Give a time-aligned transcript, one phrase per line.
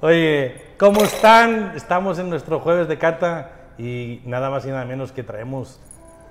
[0.00, 1.72] Oye, ¿cómo están?
[1.74, 5.80] Estamos en nuestro jueves de cata y nada más y nada menos que traemos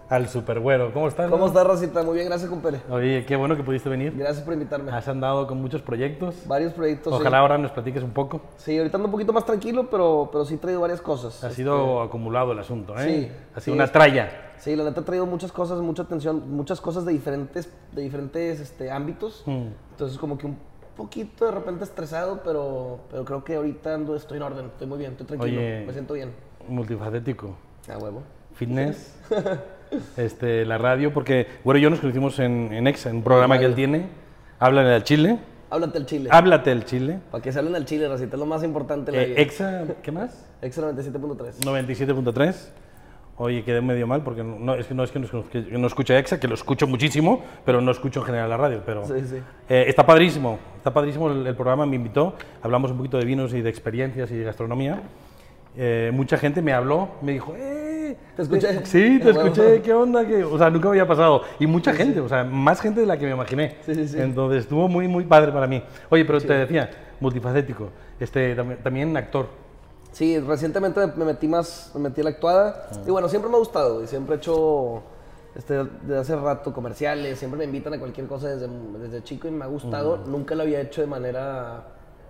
[0.07, 0.93] al super güero.
[0.93, 1.29] ¿Cómo estás?
[1.29, 2.01] ¿Cómo estás, Rosita?
[2.01, 2.79] Muy bien, gracias, compadre.
[2.89, 4.13] Oye, qué bueno que pudiste venir.
[4.15, 4.89] Gracias por invitarme.
[4.93, 6.47] Has andado con muchos proyectos.
[6.47, 7.13] Varios proyectos.
[7.13, 7.19] sí.
[7.19, 8.39] Ojalá ahora nos platiques un poco.
[8.55, 11.43] Sí, ahorita ando un poquito más tranquilo, pero, pero sí he traído varias cosas.
[11.43, 13.03] Ha sido acumulado el asunto, ¿eh?
[13.03, 14.53] Sí, Ha sido sí, una tralla.
[14.59, 18.61] Sí, la neta he traído muchas cosas, mucha atención, muchas cosas de diferentes, de diferentes
[18.61, 19.43] este, ámbitos.
[19.45, 19.67] Mm.
[19.91, 20.57] Entonces, como que un
[20.97, 24.97] poquito de repente estresado, pero, pero creo que ahorita ando, estoy en orden, estoy muy
[24.97, 25.83] bien, estoy tranquilo, Oye.
[25.85, 26.31] me siento bien.
[26.67, 27.55] Multifacético.
[27.89, 28.23] A huevo.
[28.55, 29.15] Fitness.
[30.17, 33.65] este, la radio, porque, bueno, yo nos conocimos en, en Exa, en un programa que
[33.65, 34.07] él tiene.
[34.59, 35.39] Háblale al Chile.
[35.69, 36.29] Háblate el chile.
[36.31, 37.19] Háblate al Chile.
[37.29, 39.41] Para que se hablen al chile, Rosita, es lo más importante de la Eh, vida.
[39.41, 40.45] Exa, ¿qué más?
[40.61, 41.59] Exa 97.3.
[41.59, 42.55] 97.3.
[43.39, 45.87] Oye, quedé medio mal porque no, es que no es que no, que no
[46.17, 48.81] EXA, que lo escucho muchísimo, pero no escucho en general la radio.
[48.83, 49.35] Pero Sí, sí.
[49.69, 53.53] eh, está padrísimo, está padrísimo el, el programa, me invitó, hablamos un poquito de vinos
[53.53, 55.01] y de experiencias y de gastronomía.
[55.79, 58.17] Eh, mucha gente me habló, me dijo, ¡eh!
[58.35, 58.79] ¿Te escuché?
[58.85, 60.25] Sí, te Ah, escuché, ¿qué onda?
[60.25, 60.43] ¿Qué?
[60.43, 61.43] O sea, nunca había pasado.
[61.59, 63.75] Y mucha gente, o sea, más gente de la que me imaginé.
[63.85, 64.17] Sí, sí, sí.
[64.19, 65.83] Entonces estuvo muy, muy padre para mí.
[66.09, 66.89] Oye, pero te decía,
[67.19, 69.66] multifacético, este, también actor.
[70.17, 72.89] Sí, recientemente me- me metí más, me metí a la actuada.
[73.05, 75.03] Y bueno, siempre me ha gustado y siempre he hecho,
[75.55, 78.67] este, desde hace rato comerciales, siempre me invitan a cualquier cosa desde,
[78.99, 80.17] desde chico y me ha gustado.
[80.25, 81.83] Nunca lo había hecho de manera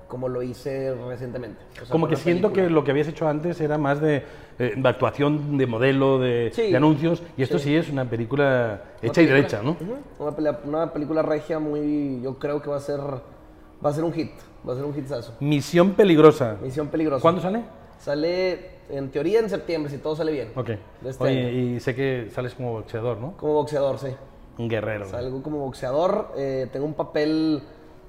[0.10, 1.62] como lo hice recientemente.
[1.82, 4.18] O sea, Como que siento que lo que habías hecho antes era más de,
[4.60, 6.70] eh, de actuación, de modelo, de, Sí.
[6.72, 7.74] de anuncios, y esto sí.
[7.74, 9.78] es una película hecha y derecha, ¿no?
[10.20, 14.04] Una, pelea- una película regia muy, yo creo que va a ser, va a ser
[14.04, 14.32] un hit,
[14.67, 15.33] va a ser un hitsazo.
[15.39, 16.58] Misión peligrosa.
[16.61, 17.22] Misión peligrosa.
[17.22, 17.63] ¿Cuándo sale?
[18.00, 20.52] Sale, en teoría, en septiembre, si todo sale bien.
[20.55, 20.69] Ok.
[21.03, 23.35] Este Oye, y sé que sales como boxeador, ¿no?
[23.38, 24.09] Como boxeador, sí.
[24.58, 25.08] Un guerrero.
[25.09, 27.61] Salgo como boxeador, eh, tengo un papel,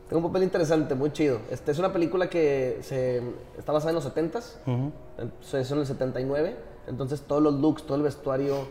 [0.09, 1.41] tengo un papel interesante, muy chido.
[1.51, 3.23] Este es una película que se,
[3.59, 4.93] está basada en los 70s, Ujú.
[5.19, 6.57] entonces en el 79,
[6.87, 8.67] entonces todos los looks, todo el vestuario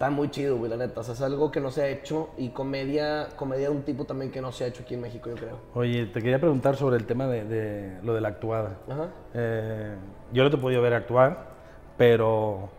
[0.00, 1.00] está muy chido, güey, la neta.
[1.00, 4.06] O sea, es algo que no se ha hecho y comedia, comedia de un tipo
[4.06, 5.58] también que no se ha hecho aquí en México, yo creo.
[5.74, 8.78] Oye, te quería preguntar sobre el tema de, de lo de la actuada.
[8.90, 9.08] Ajá.
[9.34, 9.94] Eh,
[10.32, 11.50] yo no te he podido ver actuar,
[11.98, 12.70] pero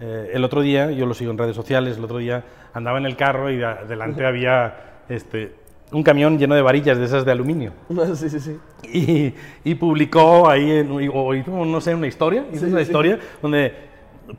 [0.00, 2.44] eh, el otro día, yo lo sigo en redes sociales, el otro día
[2.74, 5.54] andaba en el carro y de- delante había este,
[5.92, 7.72] un camión lleno de varillas de esas de aluminio.
[8.16, 8.58] sí, sí, sí.
[8.84, 9.34] Y,
[9.64, 12.82] y publicó ahí, en- o hizo, no sé, una historia, hizo Sí, una sí.
[12.82, 13.88] historia donde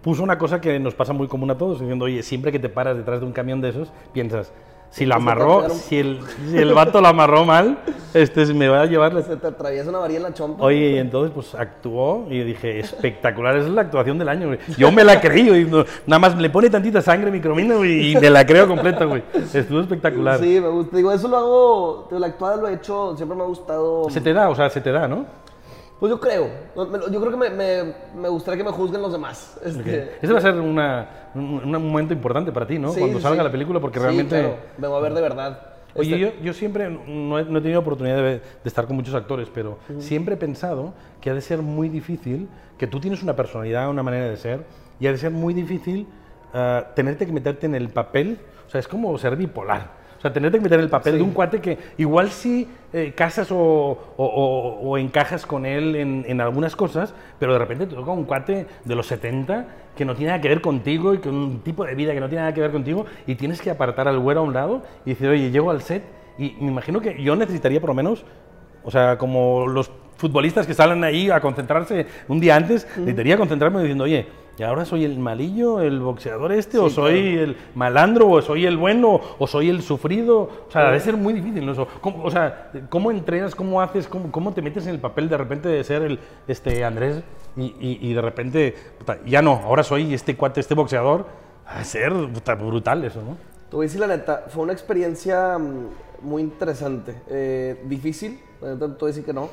[0.02, 2.70] puso una cosa que nos pasa muy común a todos, diciendo, oye, siempre que te
[2.70, 4.52] paras detrás de un camión de esos, piensas,
[4.90, 6.20] si la amarró, si el,
[6.50, 7.78] si el vato la amarró mal,
[8.14, 10.62] este, me va a llevar la Se te atraviesa una varilla en la chompa.
[10.66, 14.60] Oye, y entonces pues actuó y dije, espectacular, esa es la actuación del año, güey.
[14.78, 15.64] Yo me la creí, güey.
[15.64, 19.24] no- nada más le pone tantita sangre micromina, güey, y me la creo completa, güey.
[19.54, 20.40] Estuvo espectacular.
[20.40, 20.98] Sí, me gusta.
[20.98, 24.10] Digo, eso lo hago, la actuada lo he hecho, siempre me ha gustado.
[24.10, 25.26] Se te da, o sea, se te da, ¿no?
[26.02, 26.50] Pues yo creo.
[27.12, 29.56] Yo creo que me, me, me gustaría que me juzguen los demás.
[29.64, 32.92] Este, Ese va a ser una, un, un momento importante para ti, ¿no?
[32.92, 33.46] sí, Cuando sí, salga sí.
[33.46, 34.40] la película, porque Sí, realmente...
[34.40, 35.60] claro, me voy a ver de verdad.
[35.94, 38.96] Oye, Este, yo, yo siempre no he, no he tenido oportunidad de, de estar con
[38.96, 43.22] muchos actores, pero siempre he pensado que ha de ser muy difícil, que tú tienes
[43.22, 44.66] una personalidad, una manera de ser,
[45.00, 46.08] y ha de ser muy difícil
[46.52, 50.02] ah, tenerte que meterte en el papel, o sea, es como ser bipolar.
[50.18, 53.14] O sea, tenerte que meter en el papel de un cuate que igual sí eh,
[53.16, 57.88] casas o, o- o- o encajas con él en, en algunas cosas, pero de repente
[57.88, 59.66] te toca un cuate de los 70
[59.96, 62.28] que no tiene nada que ver contigo y con un tipo de vida que no
[62.28, 65.12] tiene nada que ver contigo y tienes que apartar al güero a un lado y
[65.12, 66.04] decir, oye, llego al set
[66.38, 68.26] y me imagino que yo necesitaría por lo menos,
[68.84, 73.80] o sea, como los futbolistas que salen ahí a concentrarse un día antes, necesitaría concentrarme
[73.80, 78.42] diciendo, oye, ¿y ahora soy el malillo, el boxeador este, o soy el malandro, o
[78.42, 80.40] soy el bueno, o soy el sufrido?
[80.68, 81.88] O sea, debe ser muy difícil, ¿no?
[82.02, 85.38] ¿Cómo, o sea, ¿cómo entrenas, cómo haces, cómo, cómo te metes en el papel de
[85.38, 87.24] repente de ser el este Andrés
[87.58, 88.76] y, y- y de repente,
[89.26, 91.26] ya no, ahora soy este cuate, este boxeador?
[91.66, 93.38] A ser brutal eso, ¿no?
[93.70, 95.88] Te voy a decir la neta, fue una experiencia mm,
[96.28, 97.16] muy interesante.
[97.30, 99.50] Eh, difícil, la neta, te voy a decir que no.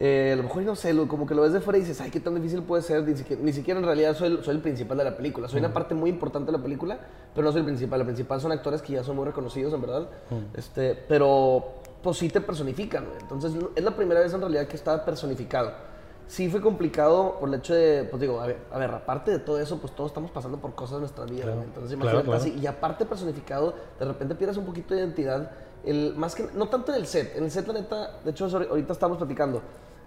[0.00, 2.00] Eh, a lo mejor, no sé, lo- como que lo ves de fuera y dices,
[2.00, 3.02] ay, qué tan difícil puede ser.
[3.06, 5.48] Ni siquiera, ni siquiera en realidad soy el, soy el principal de la película.
[5.48, 6.98] Soy una parte muy importante de la película,
[7.34, 8.00] pero no soy el principal.
[8.00, 10.08] El principal son actores que ya son muy reconocidos, en verdad.
[10.54, 11.64] este, pero,
[12.02, 13.06] pues sí te personifican.
[13.20, 15.72] Entonces, es la primera vez en realidad que estaba personificado.
[16.26, 19.38] Sí fue complicado por el hecho de, pues digo, a ver, a ver, aparte de
[19.38, 21.44] todo eso, pues todos estamos pasando por cosas en nuestra vida.
[21.52, 21.64] güey.
[21.64, 22.40] Entonces, claro, imagínate claro.
[22.40, 22.58] así.
[22.60, 25.50] Y aparte personificado, de repente pierdes un poquito de identidad.
[25.84, 27.36] El, más que, no tanto en el set.
[27.36, 29.60] En el set, la neta, de hecho, ahorita estamos platicando.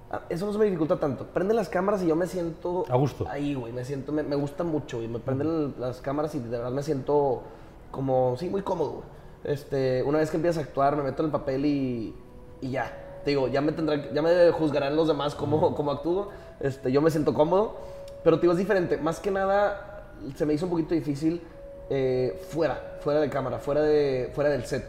[0.09, 1.25] Ah, Eso no se me dificulta tanto.
[1.25, 2.85] Prenden las cámaras y yo me siento...
[2.89, 3.27] A gusto.
[3.29, 3.73] Ahí, güey.
[3.73, 4.11] Me siento...
[4.11, 5.01] Me, me gusta mucho.
[5.01, 7.43] Y me prenden las cámaras y de verdad me siento
[7.91, 8.35] como...
[8.37, 9.05] Sí, muy cómodo, güey.
[9.43, 12.15] Este, una vez que empiezas a actuar, me meto en el papel y...
[12.61, 13.19] Y ya.
[13.23, 16.29] te digo, ya me, tendrán, ya me juzgarán los demás cómo, cómo actúo.
[16.59, 17.77] Este, yo me siento cómodo,
[18.23, 18.97] pero te digo, es diferente.
[18.97, 21.41] Más que nada, se me hizo un poquito difícil
[21.89, 24.85] eh, fuera, fuera de cámara, fuera, de, fuera del set.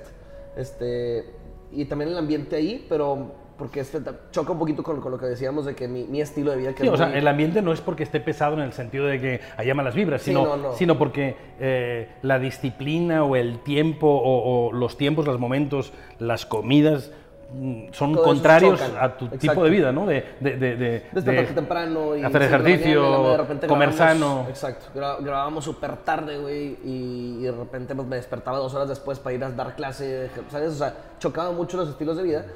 [0.56, 1.24] Este,
[1.70, 4.00] y también el ambiente ahí, pero porque este
[4.30, 6.72] choca un poquito con, con, lo que decíamos de que mi, mi estilo de vida...
[6.74, 9.20] Que sí, o sea, el ambiente no es porque esté pesado en el sentido de
[9.20, 10.72] que haya malas vibras, sino, sí, no, no.
[10.74, 16.46] sino porque eh, la disciplina o el tiempo o, o, los tiempos, los momentos, las
[16.46, 17.10] comidas
[17.52, 19.38] mm, son Todo contrarios a tu Exacto.
[19.38, 20.06] tipo de vida, ¿no?
[20.06, 24.46] De, de, de, de, de temprano y hacer ejercicio, mañana, comer sano.
[24.48, 24.86] Exacto.
[24.94, 29.34] Grabábamos súper tarde, güey, y, y, de repente pues, me despertaba dos horas después para
[29.34, 30.74] ir a dar clase, ¿sabes?
[30.74, 32.46] O sea, chocaban mucho los estilos de vida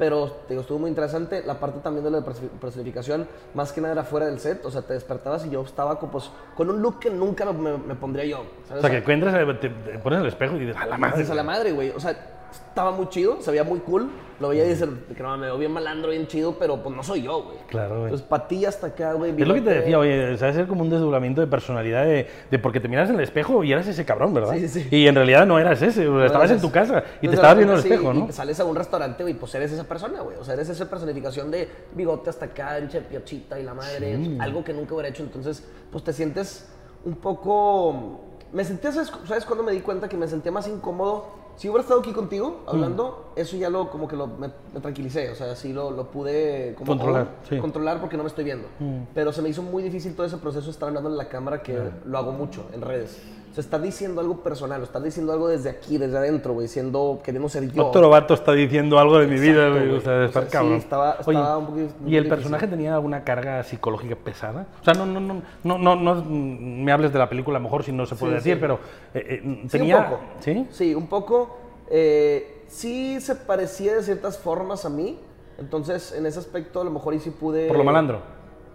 [0.00, 1.42] pero te digo, estuvo muy interesante.
[1.44, 2.24] La parte también de la
[2.58, 5.98] personificación, más que nada era fuera del set, o sea, te despertabas y yo estaba
[5.98, 8.46] con, pues, con un look que nunca me, me pondría yo.
[8.66, 8.82] ¿sabes?
[8.82, 11.18] O sea, que encuentras, te, te pones el espejo y dices, a la madre.
[11.18, 11.90] Dices, a la madre, güey.
[11.90, 12.16] O sea,
[12.50, 14.10] estaba muy chido, se veía muy cool.
[14.40, 17.02] Lo veía y dices, que no, me veo bien malandro, bien chido, pero pues no
[17.02, 17.58] soy yo, güey.
[17.68, 18.04] Claro, güey.
[18.04, 19.34] Entonces, para ti hasta acá, güey.
[19.38, 22.58] Es lo que te decía, oye, sabes ser como un desdoblamiento de personalidad de, de,
[22.58, 24.54] porque te miras en el espejo y eras ese cabrón, ¿verdad?
[24.54, 24.88] Sí, sí.
[24.90, 27.56] Y en realidad no eras ese, no estabas eras en tu casa y te estabas
[27.58, 28.28] viendo en el espejo, ¿no?
[28.30, 30.38] Y sales a un restaurante, güey, pues eres esa persona, güey.
[30.38, 34.64] O sea, eres esa personificación de bigote hasta acá, enche, piochita y la madre, algo
[34.64, 35.22] que nunca hubiera hecho.
[35.22, 36.66] Entonces, pues te sientes
[37.04, 38.22] un poco.
[38.52, 41.39] Me sentía, ¿sabes, ¿sabes cuando me di cuenta que me sentía más incómodo?
[41.60, 43.38] Si hubiera estado aquí contigo hablando, mm.
[43.38, 46.74] eso ya lo como que lo, me, me, tranquilicé, o sea, sí lo, lo pude
[46.74, 47.58] como controlar, sí.
[47.58, 48.66] controlar porque no me estoy viendo.
[48.78, 49.02] Mm.
[49.12, 51.62] Pero se me hizo muy difícil todo ese proceso de estar hablando en la cámara
[51.62, 52.00] que yeah.
[52.06, 53.20] lo hago mucho en redes.
[53.50, 57.20] O sea, estás diciendo algo personal, estás diciendo algo desde aquí, desde adentro, güey, siendo,
[57.24, 57.88] queriendo ser yo.
[57.88, 60.52] Otro vato está diciendo algo de mi vida, güey, o sea, de estar o sea,
[60.52, 60.78] cabrón.
[60.78, 62.78] Sí, estaba, estaba Oye, un poquito, ¿Y el personaje difícil.
[62.78, 64.66] tenía alguna carga psicológica pesada?
[64.80, 67.64] O sea, no, no, no, no, no, no me hables de la película, a lo
[67.64, 68.60] mejor si no se puede sí, decir, sí.
[68.60, 68.78] pero
[69.14, 69.98] eh, eh, tenía...
[69.98, 70.20] un poco.
[70.38, 70.66] ¿Sí?
[70.70, 71.58] Sí, un poco
[71.90, 75.18] eh, sí se parecía de ciertas formas a mí.
[75.58, 77.66] Entonces, en ese aspecto, a lo mejor y sí pude.
[77.66, 78.22] Por lo malandro.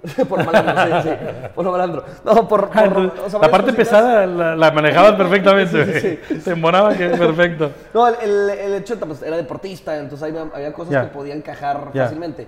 [0.29, 1.15] por malandro, sí, sí.
[1.55, 2.05] Por malandro.
[2.23, 2.69] No, por.
[2.69, 3.75] por ah, o sea, la parte cositas...
[3.75, 5.99] pesada la, la manejabas perfectamente.
[5.99, 7.71] sí, sí, Te embonaba que perfecto.
[7.93, 11.01] No, el, el, el hecho pues, era deportista, entonces había, había cosas yeah.
[11.03, 12.03] que podían encajar yeah.
[12.03, 12.47] fácilmente.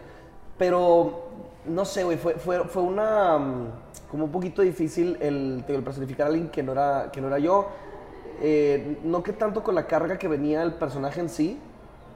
[0.58, 1.30] Pero,
[1.66, 3.40] no sé, güey, fue, fue, fue una.
[4.12, 7.40] como un poquito difícil el, el personificar a alguien que no era, que no era
[7.40, 7.70] yo
[8.40, 11.60] eh, no que tanto con la carga que venía el personaje en sí,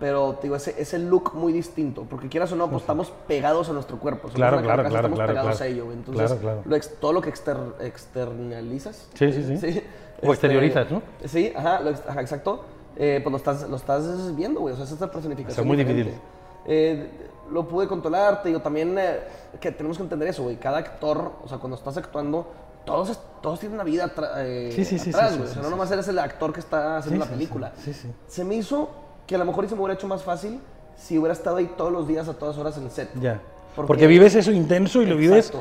[0.02, 3.74] pero digo, ese, ese look muy distinto, porque quieras o no, pues estamos pegados a
[3.74, 4.30] nuestro cuerpo.
[4.30, 5.64] Somos claro, claro, claro, estamos claro, pegados claro.
[5.64, 6.62] a ello, entonces claro, claro.
[6.66, 9.08] Lo ex, todo lo que exter, externalizas.
[9.14, 9.58] Sí, sí, sí.
[9.74, 9.84] ¿sí?
[10.24, 11.04] O exteriorizas, ¿no?
[11.26, 12.66] Sí, ajá, lo, ajá exacto.
[12.98, 15.64] Eh, pues lo estás, lo estás viendo, güey, o sea, es esta personificación.
[15.64, 16.04] Es muy diferente.
[16.10, 16.22] difícil.
[16.66, 17.08] Eh,
[17.52, 19.20] lo pude controlar, te digo, también eh,
[19.60, 22.52] que tenemos que entender eso, güey, cada actor, o sea, cuando estás actuando,
[22.86, 25.48] todos, todos tienen una vida eh, sí, sí, atrás, güey.
[25.48, 27.72] o sea, no nomás eres el actor que está haciendo la película.
[27.84, 28.90] Sí, sí, Se me hizo
[29.32, 30.60] que a lo mejor se me hubiera hecho más fácil
[30.98, 33.10] si hubiera estado ahí todos los días, a todas horas en el set.
[33.18, 33.42] Ya.
[33.74, 35.54] Porque, Porque vives eso intenso y lo vives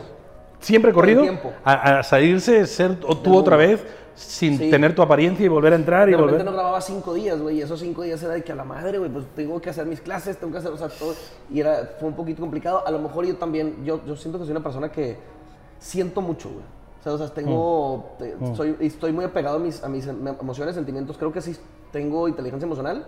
[0.59, 1.25] siempre corrido
[1.63, 3.87] a, a, salirse, ser tú otra vez
[4.17, 4.71] sin sí.
[4.71, 6.45] tener tu apariencia y volver a entrar y de volver.
[6.45, 8.99] no grababa cinco días, güey, y esos cinco días era de que a la madre,
[8.99, 11.15] güey, pues tengo que hacer mis clases, tengo que hacer, o sea, todo.
[11.49, 12.85] Y era, fue un poquito complicado.
[12.85, 15.17] A lo mejor yo también, yo, yo siento que soy una persona que
[15.79, 16.65] siento mucho, güey.
[16.99, 18.19] O sea, o sea tengo, mm.
[18.19, 21.17] te, soy, estoy muy apegado a mis, a mis emociones, sentimientos.
[21.17, 21.57] Creo que sí
[21.91, 23.07] tengo inteligencia emocional,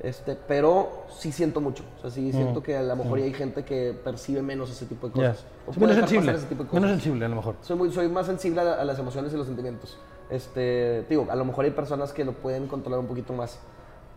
[0.00, 1.84] este, pero sí siento mucho.
[1.98, 2.32] O sea, sí mm.
[2.32, 3.22] siento que a lo mejor mm.
[3.22, 5.44] hay gente que percibe menos ese tipo de cosas.
[5.66, 5.80] Yeah.
[5.80, 6.32] menos sensible.
[6.32, 6.82] Ese tipo de cosas.
[6.82, 7.56] Menos sensible, a lo mejor.
[7.62, 9.98] Soy, muy, soy más sensible a, a, las emociones y los sentimientos.
[10.30, 13.58] Este, digo, a lo mejor hay personas que lo pueden controlar un poquito más.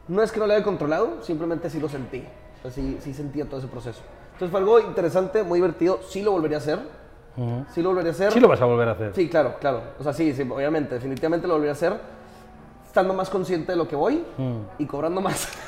[0.07, 2.23] No es que no lo haya controlado, simplemente sí lo sentí.
[2.59, 4.01] O sea, sí, sí sentía todo ese proceso.
[4.33, 5.99] Entonces fue algo interesante, muy divertido.
[6.07, 6.79] Sí lo volvería a hacer
[7.35, 7.65] Uh -huh.
[7.73, 8.31] Sí lo volvería a hacer.
[8.31, 9.11] Sí lo vas a volver a hacer.
[9.15, 9.81] Sí, claro, claro.
[9.99, 11.93] O sea, sí, sí, obviamente, definitivamente lo volvería a hacer.
[12.93, 14.57] Estando más consciente de lo que voy Mm.
[14.77, 15.51] y cobrando más.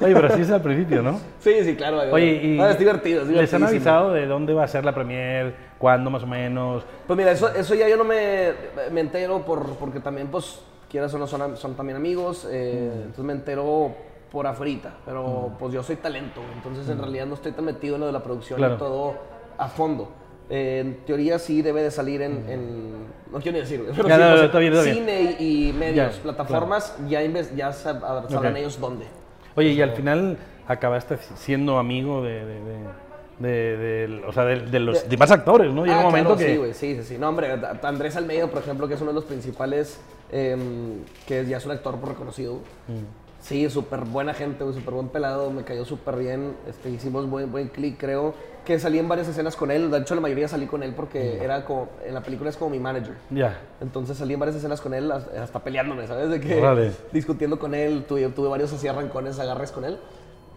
[0.00, 1.20] Oye, pero así es al principio, ¿no?
[1.38, 2.00] sí, sí, claro.
[2.12, 4.92] Oye, y no, es divertido, es ¿les han avisado de dónde va a ser la
[4.92, 5.54] premier?
[5.78, 6.82] ¿Cuándo más o menos?
[7.06, 8.50] Pues mira, eso, eso ya yo no me,
[8.90, 12.44] me entero por, porque también, pues, quieras o no, son, son también amigos.
[12.50, 13.00] Eh, Mm.
[13.02, 13.92] Entonces me entero
[14.32, 14.92] por afuera.
[15.06, 16.40] Pero pues yo soy talento.
[16.56, 18.62] Entonces en realidad no estoy tan metido en lo de la producción Mm.
[18.62, 18.74] Claro.
[18.74, 19.14] y todo
[19.58, 20.08] a fondo.
[20.50, 22.90] Eh, en teoría sí debe de salir en, en
[23.32, 24.96] no quiero ni decir, pero Ya, sí, no, o sea, está bien, está bien.
[24.96, 29.04] cine y, y medios, Ya, plataformas, ya, inves- ya sabrán ellos dónde.
[29.54, 32.60] Oye, y al final acabaste siendo amigo de, de,
[33.38, 33.76] de, de-
[34.08, 35.84] de- o sea, de, los De- demás actores, ¿no?
[35.84, 36.52] Llega Ah, un momento claro, que...
[36.52, 37.18] Sí, güey, sí, sí, sí.
[37.18, 37.52] No, hombre,
[37.82, 40.00] Andrés Almeida, por ejemplo, que es uno de los principales,
[40.32, 42.54] em, que ya es un actor reconocido.
[42.88, 43.29] Mm.
[43.40, 46.54] Sí, súper buena gente, súper buen pelado, me cayó súper bien.
[46.68, 48.34] Este, hicimos buen, buen clic, creo.
[48.66, 49.90] Que salí en varias escenas con él.
[49.90, 51.42] De hecho, la mayoría salí con él porque Mm.
[51.42, 53.14] era como, en la película es como mi manager.
[53.30, 53.58] Ya.
[53.80, 56.28] Entonces salí en varias escenas con él, hasta peleándome, ¿sabes?
[56.28, 56.92] De que Órale.
[57.12, 59.98] discutiendo con él, tuve, tuve varios así arrancones, agarres con él.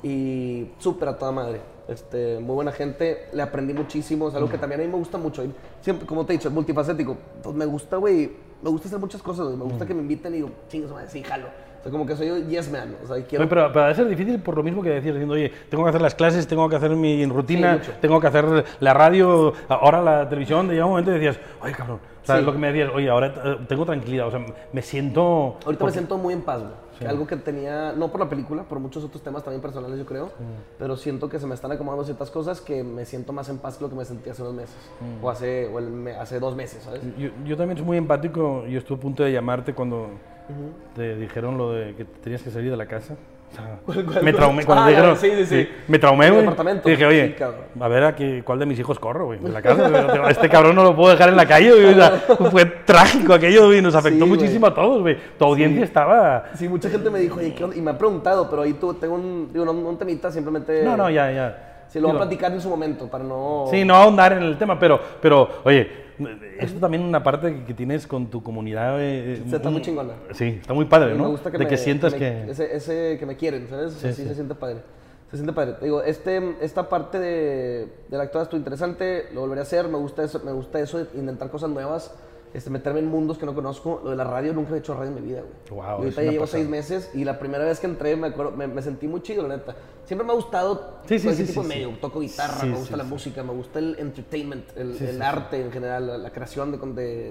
[0.05, 1.61] y súper a toda madre.
[1.87, 5.17] Este, muy buena gente, le aprendí muchísimo, es algo que también a mí me gusta
[5.17, 5.45] mucho.
[5.45, 7.15] Y Siempre, como te he dicho, es multifacético.
[7.41, 8.29] Pues me gusta, güey,
[8.61, 9.47] me gusta hacer muchas cosas.
[9.55, 11.47] Me gusta que me inviten y digo, chingas, madre, sí, jalo.
[11.83, 13.43] O sea, como que soy yo yes man, o sea, quiero...
[13.43, 15.89] Oye, pero, pero debe ser difícil por lo mismo que decías, diciendo, oye, tengo que
[15.89, 18.45] hacer las clases, tengo que hacer mi rutina, Sí, tengo que hacer
[18.79, 20.69] la radio, ahora la televisión.
[20.69, 22.39] Llega un momento y decías, oye, cabrón, o sea, Sí.
[22.39, 24.39] es lo que me decías, oye, ahora eh, tengo tranquilidad, o sea,
[24.71, 25.21] me siento...
[25.65, 26.71] Ahorita me porque- siento muy en paz, güey.
[26.99, 30.05] Que Algo que tenía, no por la película, por muchos otros temas también personales, yo
[30.05, 30.29] creo,
[30.77, 33.77] pero siento que se me están acomodando ciertas cosas que me siento más en paz
[33.77, 34.75] que lo que me sentí hace unos meses,
[35.21, 37.01] o, hace, o el me- hace dos meses, ¿sabes?
[37.17, 38.63] Yo, yo también soy muy empático.
[38.67, 40.11] Yo estuve a punto de llamarte cuando
[40.95, 43.15] te dijeron lo de que tenías que salir de la casa.
[43.51, 44.23] O sea, cuál?
[44.23, 45.15] me traumé cuando Ah, dijeron.
[45.17, 45.69] sí, sí, sí.
[45.87, 46.47] Me traumé, güey.
[46.85, 47.35] dije, oye,
[47.79, 49.89] a ver a qué, cuál de mis hijos corro, güey, la casa.
[50.29, 51.85] este cabrón no lo puedo dejar en la calle, güey.
[51.85, 52.11] O sea,
[52.49, 53.81] fue trágico aquello, güey.
[53.81, 55.17] Nos afectó muchísimo a todos, güey.
[55.37, 56.45] Tu audiencia estaba.
[56.55, 57.75] Sí, mucha gente me dijo, oye, ¿qué onda?
[57.75, 60.83] Y me ha preguntado, pero ahí tú, tengo un, digo, no, un temita, simplemente...
[60.83, 61.85] No, no, ya, ya.
[61.89, 63.65] Sí, lo voy a platicar en su momento, para no...
[63.69, 66.02] Sí, no ahondar en el tema, pero, pero oye,
[66.59, 68.97] esto también una parte que, que tienes con tu comunidad.
[68.99, 70.13] eh, Sí, está un- muy chingona.
[70.33, 71.23] Sí, está muy padre, ¿no?
[71.23, 72.51] Me gusta que de me, que sientas me- que.
[72.51, 73.93] Ese, ese que me quieren, ¿sabes?
[73.93, 74.77] Sí, Sí, se siente padre.
[75.31, 75.73] Se siente padre.
[75.73, 79.87] Te digo, este, esta parte de, de la actuación estuvo interesante, lo volveré a hacer,
[79.87, 82.13] me gusta eso, me gusta eso intentar cosas nuevas,
[82.53, 84.01] este, meterme en mundos que no conozco.
[84.03, 85.79] Lo de la radio, nunca he hecho radio en mi vida, güey.
[85.79, 86.59] Y es ahorita ya llevo pasada.
[86.59, 89.47] seis meses y la primera vez que entré me, acuerdo, me, me sentí muy chido,
[89.47, 89.75] la neta.
[90.05, 91.89] Siempre me ha gustado Sí, ese sí, tipo de medio.
[91.99, 96.07] Toco guitarra, me gusta la música, me gusta el entertainment, el, el arte en general,
[96.07, 96.77] la, la creación de,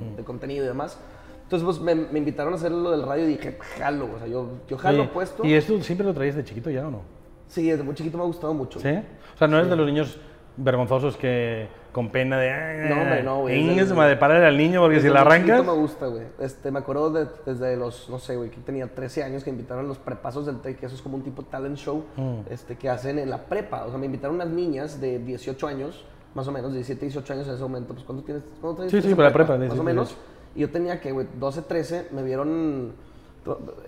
[0.01, 0.17] Mm.
[0.17, 0.99] de contenido y demás.
[1.45, 4.27] Entonces, pues me, me invitaron a hacer lo del radio y dije, jalo, o sea,
[4.27, 5.45] yo, yo jalo Oye, puesto.
[5.45, 7.03] ¿Y esto siempre lo traías de chiquito ya o no?
[7.47, 8.81] Sí, desde muy chiquito me ha gustado mucho.
[8.81, 8.89] ¿Sí?
[8.89, 10.19] O sea, no eres de los niños
[10.57, 12.51] vergonzosos que con pena de.
[12.51, 15.21] "Ah, No, hombre, no, güey, Ingue desde- su madre, párale al niño porque si la
[15.23, 15.65] arrancas.
[15.65, 16.25] me gusta, güey.
[16.41, 19.85] Este, me acuerdo de- desde los, no sé, güey, que tenía 13 años que invitaron
[19.85, 22.41] a los prepasos del TEC, que eso es como un tipo talent show Mm.
[22.51, 23.85] este, que hacen en la prepa.
[23.85, 26.05] O sea, me invitaron unas niñas de 18 años,
[26.35, 27.93] más o menos, 17, 18 años en ese momento.
[27.93, 28.43] Pues, ¿cuánto tienes?
[28.61, 30.09] ¿Cuánto tienes Sí, sí, para la prepa, Más 17, o menos.
[30.09, 30.33] 18.
[30.55, 32.93] Y yo tenía que, güey, 12, 13, me vieron.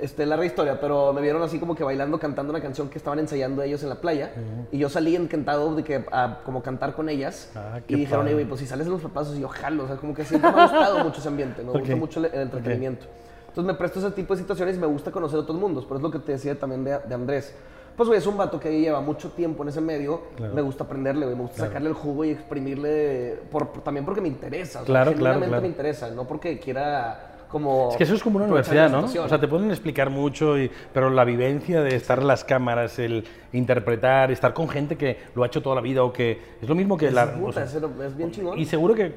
[0.01, 3.21] Este, larga historia, pero me vieron así como que bailando, cantando una canción que estaban
[3.21, 4.33] ensayando ellos en la playa.
[4.73, 7.53] Y yo salí encantado de que a como cantar con ellas.
[7.55, 8.31] Ah, y dijeron, padre.
[8.31, 9.85] "Ey, güey, pues si sales de los prepasos, y yo jalo.
[9.85, 11.63] O sea, como que siempre me ha gustado mucho ese ambiente.
[11.63, 13.07] Me gusta mucho el, el entretenimiento.
[13.49, 15.85] Entonces me presto ese tipo de situaciones y me gusta conocer otros mundos.
[15.85, 17.55] Pero es lo que te decía también de, de Andrés.
[17.97, 20.23] Pues, güey, es un vato que lleva mucho tiempo en ese medio.
[20.35, 20.53] Claro.
[20.53, 21.37] Me gusta aprenderle, güey.
[21.37, 23.39] Me gusta sacarle el jugo y exprimirle.
[23.53, 24.81] Por, por- también porque me interesa.
[24.81, 25.39] O sea, Claro, claro.
[25.61, 26.11] me interesa.
[26.11, 27.91] No porque quiera como...
[27.93, 29.05] Es que eso es como una universidad, ¿no?
[29.05, 32.99] O sea, te pueden explicar mucho, y- pero la vivencia de estar en las cámaras,
[32.99, 36.69] el interpretar, estar con gente que lo ha hecho toda la vida o que es
[36.69, 37.33] lo mismo que la...
[37.33, 38.59] Puta, o sea, es bien chingón.
[38.59, 39.13] y seguro que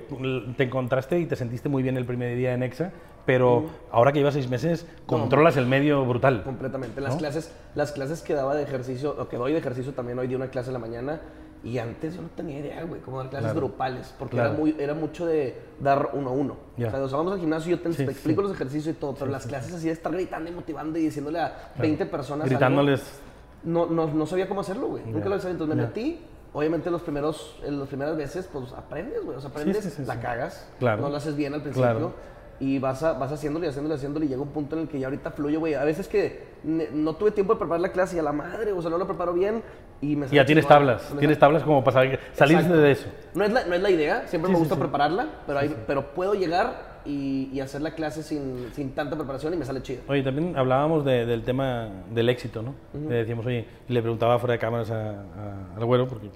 [0.56, 2.91] te encontraste y te sentiste muy bien el primer día en EXA,
[3.25, 6.44] pero ahora que llevas seis meses, controlas el medio brutal.
[6.44, 7.01] Completamente.
[7.01, 7.17] Las ¿No?
[7.20, 10.36] clases, las clases que daba de ejercicio, o que doy de ejercicio también hoy di
[10.36, 11.22] una clase en la mañana
[11.68, 13.60] y antes yo no tenía idea, güey, cómo dar clases Claro.
[13.68, 14.50] grupales, porque Claro.
[14.52, 16.54] era muy, era mucho de dar uno a uno.
[16.54, 18.48] O sea, sea, vamos al gimnasio y yo te, Sí, te explico sí.
[18.48, 21.40] los ejercicios y todo, pero las clases así de estar gritando y motivando y diciéndole
[21.40, 23.20] a 20 personas algo, Gritándoles...
[23.64, 25.04] no, no, no sabía cómo hacerlo, güey.
[25.06, 25.52] Nunca lo sabía.
[25.54, 26.22] Entonces me metí.
[26.54, 29.38] Obviamente los primeros, las primeras veces, pues aprendes, güey.
[29.38, 30.68] O sea, aprendes, la cagas.
[30.80, 31.02] Claro.
[31.04, 32.14] No lo haces bien al principio.
[32.60, 34.88] Y vas, a, vas haciéndolo y haciéndolo y haciéndolo y llega un punto en el
[34.88, 35.76] que ya ahorita fluye, güey.
[35.76, 38.82] A veces que no tuve tiempo de preparar la clase y a la madre, o
[38.82, 39.62] sea, no lo preparo bien
[40.02, 43.08] y me ya tienes tablas, tienes sale- tablas como para salir, salirse de eso.
[43.36, 44.82] No es la, no es la idea, siempre Sí, me gusta sí.
[44.82, 49.54] prepararla, pero, hay, pero puedo llegar y, y hacer la clase sin, sin tanta preparación
[49.54, 50.02] y me sale chido.
[50.08, 52.74] Oye, también hablábamos de- del tema del éxito, ¿no?
[53.08, 56.32] Le decíamos, oye, y le preguntaba fuera de cámaras a- a- al güero, porque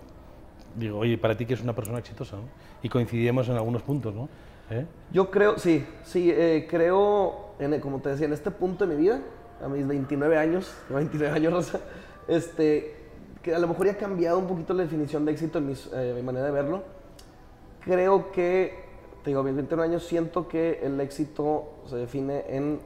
[0.76, 2.44] digo, oye, para ti que es una persona exitosa, ¿no?
[2.84, 4.30] Y coincidimos en algunos puntos, ¿no?
[4.72, 4.86] ¿Eh?
[5.12, 9.02] Yo creo, sí, sí, eh, creo, en, como te decía, en este punto de mi
[9.02, 9.22] vida,
[9.62, 11.80] a mis 29 años, 29 años, Rosa,
[12.28, 12.96] este,
[13.42, 15.90] que a lo mejor ya ha cambiado un poquito la definición de éxito en mis,
[15.94, 16.84] eh, mi manera de verlo.
[17.82, 18.86] Creo que,
[19.24, 22.80] te digo, a mis 29 años siento que el éxito se define en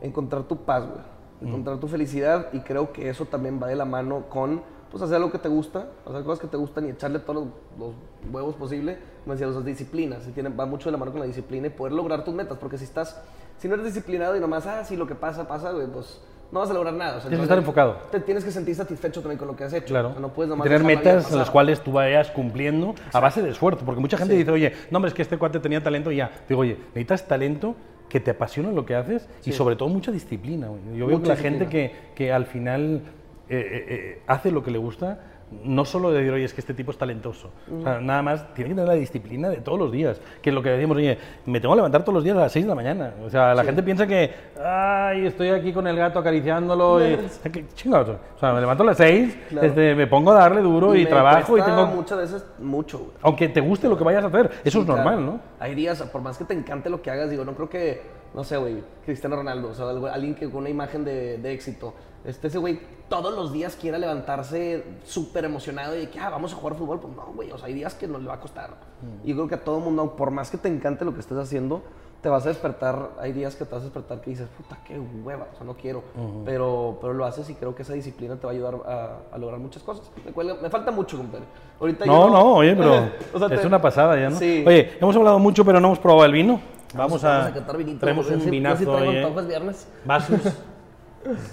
[0.00, 1.16] encontrar tu paz, güey.
[1.42, 5.20] Encontrar tu felicidad y creo que eso también va de la mano con pues hacer
[5.20, 7.46] lo que te gusta, hacer cosas que te gustan y echarle todos los,
[7.78, 7.94] los
[8.32, 11.26] huevos posible, como decía, esas disciplinas, se tiene, va mucho de la mano con la
[11.26, 13.20] disciplina y poder lograr tus metas, porque si estás,
[13.58, 16.20] si no eres disciplinado y nomás, ah, sí, lo que pasa, pasa, güey, pues
[16.52, 17.16] no vas a lograr nada.
[17.16, 17.96] O sea, Tienes que estar enfocado.
[18.10, 19.86] Te tienes que sentir satisfecho también con lo que has hecho.
[19.88, 20.10] Claro.
[20.10, 23.42] O sea, no puedes nomás tener metas en las cuales tú vayas cumpliendo a base
[23.42, 23.84] de esfuerzo.
[23.84, 26.30] Porque mucha gente dice, oye, no, hombre, es que este cuate tenía talento y ya.
[26.48, 27.74] Digo, oye, necesitas talento
[28.08, 30.68] que te apasione lo que haces y sobre todo mucha disciplina.
[30.68, 30.80] güey.
[30.96, 33.02] Yo veo Mucha que la gente que, que al final
[33.48, 35.18] eh, eh, eh, hace lo que le gusta,
[35.64, 37.52] no solo de decir, oye, es que este tipo es talentoso.
[37.72, 40.20] O sea, nada más, tiene que tener la disciplina de todos los días.
[40.42, 42.52] Que es lo que decimos, oye, me tengo que levantar todos los días a las
[42.52, 43.14] 6 de la mañana.
[43.24, 47.06] O sea, la gente piensa que, ay, estoy aquí con el gato acariciándolo.
[47.06, 47.16] y,
[47.52, 48.16] ¿qué chingados?
[48.34, 49.66] O sea, me levanto a las 6, Claro.
[49.68, 51.86] este, me pongo a darle duro y, me trabajo y tengo...
[51.86, 53.10] muchas veces mucho, güey.
[53.22, 55.20] Aunque te guste lo que vayas a hacer, eso Sí, es normal, claro.
[55.20, 55.40] ¿no?
[55.60, 58.02] Hay días, por más que te encante lo que hagas, digo, no creo que,
[58.34, 61.94] no sé, güey, Cristiano Ronaldo, o sea, alguien que con una imagen de, de éxito,
[62.26, 66.52] este, ese güey todos los días quiera levantarse súper emocionado y de que, ah, vamos
[66.52, 68.40] a jugar fútbol, pues no, güey, o sea, hay días que no le va a
[68.40, 68.70] costar.
[68.70, 69.26] Mm.
[69.26, 71.38] Y yo creo que a todo mundo, por más que te encante lo que estés
[71.38, 71.82] haciendo,
[72.22, 74.98] te vas a despertar, hay días que te vas a despertar que dices, puta, qué
[74.98, 76.02] hueva, o sea, no quiero,
[76.44, 79.38] pero, pero lo haces y creo que esa disciplina te va a ayudar a, a
[79.38, 80.10] lograr muchas cosas.
[80.24, 81.44] Me, cuelga- me falta mucho, compadre.
[81.78, 82.94] Ahorita No, yo no, oye, pero
[83.34, 84.36] O sea, es te- una pasada ya, ¿no?
[84.38, 84.64] Sí.
[84.66, 86.58] Oye, hemos hablado mucho, pero no hemos probado el vino.
[86.94, 88.00] Vamos, a, vamos a catar vinito.
[88.00, 89.32] Traemos un vinazo ahí, ¿eh?
[89.46, 89.86] viernes.
[90.04, 90.40] Vasos,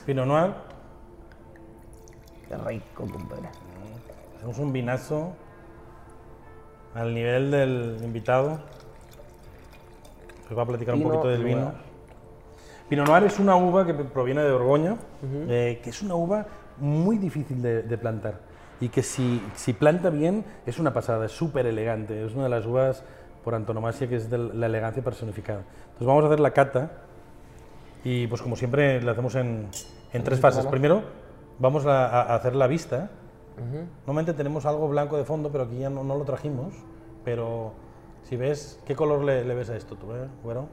[0.05, 0.53] Pinot Noir.
[2.47, 3.49] Qué rico, compadre.
[4.35, 5.33] Hacemos un vinazo
[6.93, 8.59] al nivel del invitado.
[10.49, 11.61] Os va a platicar un Pinot poquito del vino.
[11.61, 11.73] Noir.
[12.89, 14.97] Pinot Noir es una uva que proviene de Borgoña,
[15.47, 16.45] eh, que es una uva
[16.77, 18.53] muy difícil de, de plantar
[18.83, 22.49] y que si, si planta bien es una pasada, es súper elegante, es una de
[22.49, 23.03] las uvas
[23.43, 25.61] por antonomasia que es de la elegancia personificada.
[25.83, 26.91] Entonces vamos a hacer la cata
[28.03, 29.69] y pues como siempre la hacemos en,
[30.11, 30.65] en tres fases.
[30.67, 31.03] Primero
[31.59, 33.09] vamos a, a hacer la vista.
[34.05, 36.73] Normalmente tenemos algo blanco de fondo, pero aquí ya no, no lo trajimos.
[37.23, 37.73] Pero
[38.23, 40.67] si ves, ¿qué color le, le ves a esto tú, eh, güero?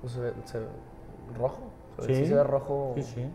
[0.00, 0.66] Pues se ve, se ve
[1.38, 1.62] rojo.
[2.00, 2.22] Se ve, Sí.
[2.22, 2.92] sí se ve rojo.
[2.96, 3.30] Sí, sí.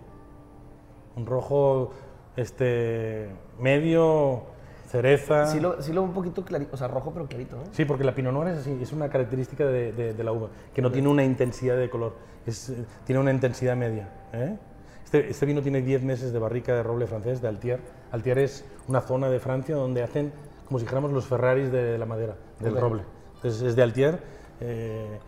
[1.16, 1.90] Un rojo
[2.36, 4.44] este medio
[4.88, 5.46] cereza.
[5.48, 7.64] Sí lo, sí lo un poquito clarito, o sea, rojo pero clarito, ¿no?
[7.72, 10.50] Sí, porque la Pinot Noir es así, es una característica de, de- de la uva,
[10.74, 12.14] que no tiene una intensidad de color,
[12.46, 14.10] es, eh, tiene una intensidad media.
[14.34, 14.58] ¿eh?
[15.04, 17.80] Este, este vino tiene 10 meses de barrica de roble francés, de Altier.
[18.12, 20.32] Altier es una zona de Francia donde hacen,
[20.66, 23.04] como si dijéramos, los Ferraris de la madera, del roble.
[23.36, 24.20] Entonces es de Altier.
[24.60, 25.20] eh,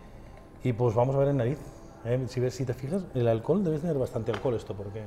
[0.62, 1.58] y pues vamos a ver en nariz.
[2.04, 2.22] ¿eh?
[2.28, 5.02] Si, ves, si te fijas, el alcohol debe tener bastante alcohol esto, porque...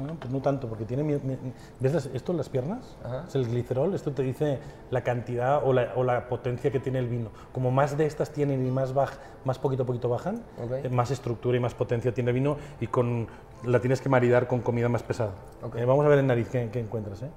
[0.00, 1.04] No, pues no tanto, porque tiene...
[1.04, 1.38] mi- mi-
[1.78, 2.96] ¿Ves esto en las piernas?
[3.04, 3.24] Ajá.
[3.28, 4.58] Es el glicerol, esto te dice
[4.90, 7.30] la cantidad o la, o la potencia que tiene el vino.
[7.52, 9.12] Como más de estas tienen y más, baj,
[9.44, 10.42] más poquito a poquito bajan,
[10.84, 13.28] eh, más estructura y más potencia tiene el vino y con,
[13.64, 15.32] la tienes que maridar con comida más pesada.
[15.76, 17.22] Eh, vamos a ver en nariz qué, qué encuentras.
[17.22, 17.30] ¿eh?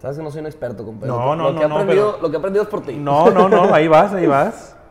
[0.00, 1.08] Sabes que no soy un experto, compadre.
[1.08, 2.62] No, Lo que- no, lo que he no, no, aprendido, pero- Lo que he aprendido
[2.64, 2.94] es por ti.
[2.96, 4.72] No, no, no, ahí vas, ahí vas.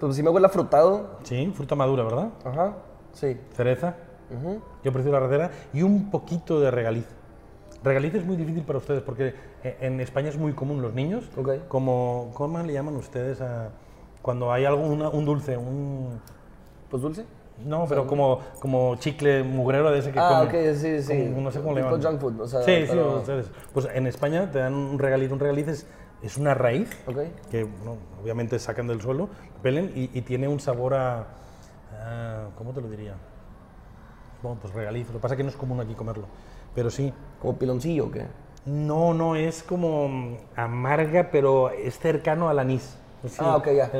[0.00, 1.18] Pues sí me huele a frutado.
[1.24, 2.28] Sí, fruta madura, ¿verdad?
[2.44, 2.72] Ajá.
[3.12, 3.36] Sí.
[3.52, 3.96] Cereza.
[4.34, 4.60] Ujú.
[4.82, 7.06] Yo prefiero la recera y un poquito de regaliz.
[7.84, 11.28] Regaliz es muy difícil para ustedes porque eh, en España es muy común los niños.
[11.36, 11.66] Ok.
[11.68, 13.70] Como, ¿Cómo le llaman ustedes a
[14.22, 16.18] cuando hay algo, una- un dulce, un...
[16.88, 17.26] Pues dulce.
[17.64, 21.28] No, pero como, como chicle mugrero de ese que Ah, ok, sí, sí.
[21.28, 22.02] Como- no sé cómo le llaman.
[22.02, 23.50] junk food, o sea, sí, sí, pero- ustedes.
[23.72, 25.30] Pues en España te dan un regaliz.
[25.30, 25.86] Un regaliz es,
[26.22, 26.90] es una raíz
[27.50, 29.28] que bueno, obviamente sacan del suelo,
[29.62, 31.26] pelen y, y tiene un sabor a,
[32.02, 33.14] a- ¿Cómo te lo diría?
[34.42, 35.06] Bueno, pues regaliz.
[35.08, 36.24] Lo que pasa es que no es común aquí comerlo.
[36.74, 37.12] Pero sí.
[37.40, 38.26] Como piloncillo, ¿o qué?
[38.66, 42.96] No, no, es como mm, amarga, pero es cercano al anís.
[43.26, 43.90] Sí, Ah, ok, ya.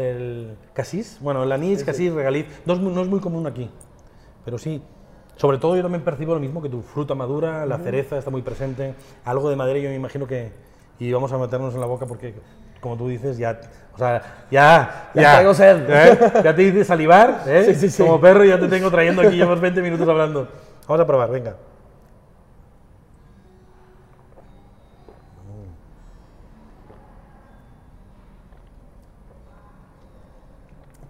[0.00, 3.70] El casís, bueno, el anís, casís, regaliz, no es, muy, no es muy común aquí,
[4.44, 4.82] pero sí.
[5.36, 8.42] Sobre todo yo también percibo lo mismo que tu fruta madura, la cereza está muy
[8.42, 10.52] presente, algo de madera yo me imagino que...
[10.98, 12.34] Y vamos a meternos en la boca porque,
[12.78, 13.58] como tú dices, ya...
[13.94, 15.10] O sea, ya...
[15.14, 15.86] Ya traigo sed.
[15.88, 16.18] ¿eh?
[16.44, 17.64] Ya te dices salivar, ¿eh?
[17.64, 18.02] Sí, sí, sí.
[18.02, 20.46] Como perro ya te tengo trayendo aquí, llevamos 20 minutos hablando.
[20.86, 21.56] Vamos a probar, venga.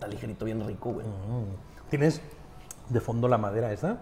[0.00, 1.04] Está ligerito, bien rico, güey.
[1.90, 2.22] Tienes
[2.88, 3.98] de fondo la madera esa,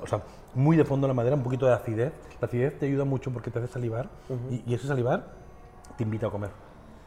[0.00, 0.22] o sea,
[0.54, 2.12] muy de fondo la madera, un poquito de acidez.
[2.40, 4.08] La acidez te ayuda mucho porque te hace salivar
[4.48, 5.32] y, y ese salivar
[5.96, 6.50] te invita a comer.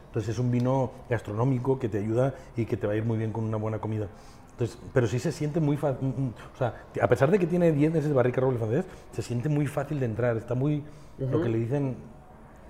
[0.08, 3.16] Entonces es un vino gastronómico que te ayuda y que te va a ir muy
[3.16, 4.08] bien con una buena comida.
[4.50, 7.90] Entonces, pero sí se siente muy fácil, o sea, a pesar de que tiene 10
[7.90, 10.84] meses de barrica roble francés, se siente muy fácil de entrar, está muy,
[11.18, 11.96] lo que le dicen,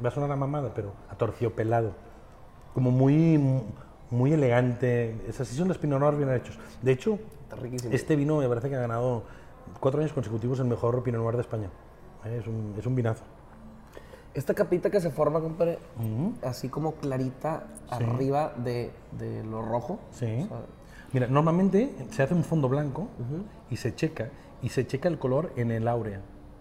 [0.05, 1.93] va a sonar a mamada, pero atorciopelado
[2.73, 3.41] como muy,
[4.11, 5.17] muy elegante.
[5.29, 6.59] Esas sí son los Pinot Noir bien hechos.
[6.83, 7.19] De hecho,
[7.91, 9.25] este vino me parece que ha ganado
[9.81, 11.71] cuatro años consecutivos el mejor Pinot Noir de España.
[12.25, 13.25] Eh, Es un, es un vinazo.
[14.35, 15.79] Esta capita que se forma, compadre,
[16.43, 19.99] así como clarita arriba de, de lo rojo.
[20.11, 20.43] Sí.
[20.45, 20.59] O sea,
[21.13, 23.09] Mira, normalmente se hace un fondo blanco
[23.71, 24.29] y se checa,
[24.61, 26.21] y se checa el color en el áurea.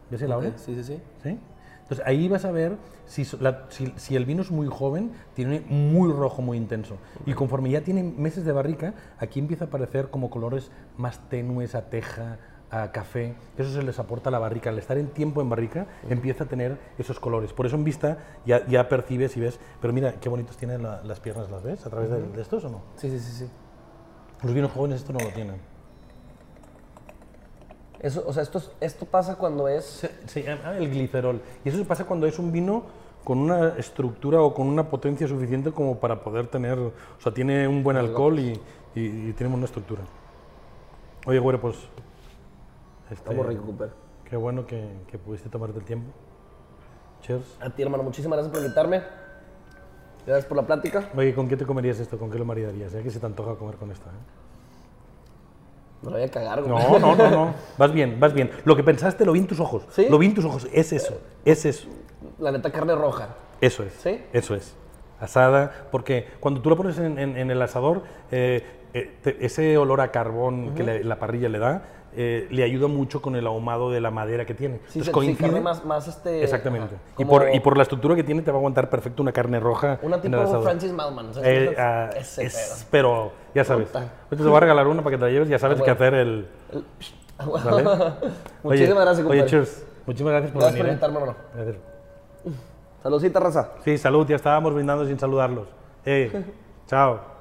[0.09, 0.51] ¿Ves el áurea?
[0.51, 1.01] ok, Sí, sí, sí.
[1.23, 1.37] ¿Sí?
[1.85, 5.11] Entonces ahí vas a ver si, so- la- si- si el vino es muy joven,
[5.35, 6.97] tiene muy rojo, muy intenso.
[7.27, 11.75] Y conforme ya tiene meses de barrica, aquí empieza a aparecer como colores más tenues,
[11.75, 12.39] a teja,
[12.71, 13.35] a café.
[13.55, 14.71] Eso se les aporta a la barrica.
[14.71, 17.53] Al estar en tiempo en barrica, empieza a tener esos colores.
[17.53, 18.17] Por eso en vista
[18.47, 19.59] ya, ya percibes y ves.
[19.79, 21.85] Pero mira, qué bonitos tienen la- las piernas, ¿las ves?
[21.85, 22.81] ¿A través de, de estos o no?
[22.95, 23.49] Sí, sí, sí, sí.
[24.41, 25.57] Los vinos jóvenes esto no lo tienen.
[27.99, 29.85] Eso, o sea, esto, es- esto pasa cuando es...
[29.85, 31.41] Se, se llama el glicerol.
[31.63, 32.83] Y eso se pasa cuando es un vino
[33.23, 37.67] con una estructura o con una potencia suficiente como para poder tener, o sea, tiene
[37.67, 38.51] un buen alcohol y,
[38.93, 40.03] y, y tiene una estructura.
[41.25, 41.75] Oye, güero, pues...
[43.09, 43.89] este, Está muy rico, Cooper.
[44.29, 46.11] Qué bueno que, que pudiste tomarte el tiempo.
[47.21, 47.57] Cheers.
[47.61, 49.01] A ti, hermano, muchísimas gracias por invitarme.
[50.27, 51.09] Gracias por la plática.
[51.15, 52.19] Oye, ¿con qué te comerías esto?
[52.19, 52.91] ¿Con qué lo maridarías?
[52.91, 54.44] Ya que se te antoja comer con esto, ¿eh?
[56.05, 56.69] Me lo voy a cagar, güey.
[56.83, 57.53] No, no, no, no.
[57.77, 58.51] Vas bien, vas bien.
[58.63, 59.83] Lo que pensaste lo vi en tus ojos.
[59.91, 60.07] ¿Sí?
[60.09, 60.67] Lo vi en tus ojos.
[60.71, 61.87] Es eso, es eso.
[62.39, 63.29] La neta, carne roja.
[63.61, 63.93] Eso es.
[63.93, 64.21] ¿Sí?
[64.33, 64.75] Eso es.
[65.19, 68.63] Asada, porque cuando tú lo pones en, en- en el asador, eh,
[68.93, 71.83] eh, te- ese olor a carbón que le- la parrilla le da,
[72.17, 74.75] eh, le ayuda mucho con el ahumado de la madera que tiene.
[74.87, 75.37] Sí, Entonces sí, coincide.
[75.47, 76.43] carne más, más este...
[76.43, 76.95] Exactamente.
[76.95, 79.31] ajá, Y, por, y por la estructura que tiene, te va a aguantar perfecto una
[79.31, 80.61] carne roja Una el tipo.
[80.63, 81.33] Francis Malman.
[81.33, 81.49] ¿sabes?
[81.71, 83.93] Eh, ah, Ese es- pero ya sabes.
[83.95, 85.93] Ahorita te voy a regalar una para que te la lleves, ya sabes Ah, qué
[85.93, 86.05] bueno.
[86.05, 86.47] hacer el.
[86.71, 87.51] pedo.
[87.63, 87.83] ¿vale?
[88.63, 89.85] Muchísimas gracias, Oye, cheers.
[90.05, 90.85] Muchísimas gracias por Gracias por venir.
[90.85, 90.89] ¿eh?
[90.91, 91.37] invitarme, hermano.
[91.55, 91.77] Gracias.
[93.03, 93.69] Saludcita, raza.
[93.83, 95.67] Sí, salud, ya estábamos brindando sin saludarlos.
[96.05, 96.31] Eh,
[96.87, 97.34] chao.